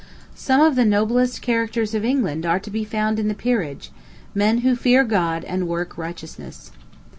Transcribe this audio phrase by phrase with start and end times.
[0.33, 3.91] Some of the noblest characters of England are to be found in the peerage
[4.33, 6.71] men who "fear God and work righteousness."